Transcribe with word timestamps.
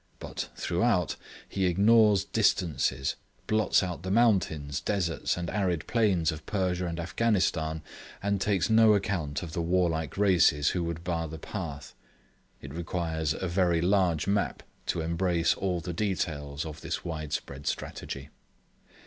But, 0.17 0.49
throughout, 0.55 1.15
he 1.47 1.67
ignores 1.67 2.23
distances, 2.25 3.17
blots 3.45 3.83
out 3.83 4.01
the 4.01 4.09
mountains, 4.09 4.81
deserts, 4.81 5.37
and 5.37 5.47
arid 5.51 5.85
plains 5.85 6.31
of 6.31 6.43
Persia 6.47 6.87
and 6.87 6.99
Afghanistan, 6.99 7.83
and 8.19 8.41
takes 8.41 8.67
no 8.67 8.95
account 8.95 9.43
of 9.43 9.53
the 9.53 9.61
warlike 9.61 10.17
races 10.17 10.69
who 10.69 10.83
would 10.85 11.03
bar 11.03 11.27
the 11.27 11.37
path. 11.37 11.93
It 12.63 12.73
requires 12.73 13.35
a 13.35 13.47
very 13.47 13.79
large 13.79 14.25
map 14.25 14.63
to 14.87 15.01
embrace 15.01 15.53
all 15.53 15.81
the 15.81 15.93
details 15.93 16.65
of 16.65 16.81
this 16.81 17.05
widespread 17.05 17.67
strategy. 17.67 18.29